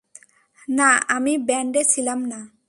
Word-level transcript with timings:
না, 0.69 0.89
আমি 1.07 1.37
ব্যান্ডে 1.37 1.83
ছিলাম 1.83 2.19
না। 2.25 2.39